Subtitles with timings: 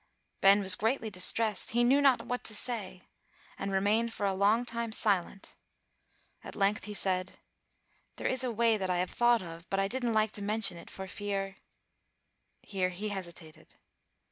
[0.41, 3.03] Ben was greatly distressed: he knew not what to say,
[3.55, 5.53] and remained for a long time silent;
[6.43, 7.33] at length he said,
[8.15, 10.75] "There is a way that I have thought of, but I didn't like to mention
[10.79, 11.57] it, for fear"
[12.63, 13.75] Here he hesitated.